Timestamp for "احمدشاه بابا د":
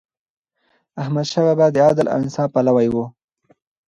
1.01-1.77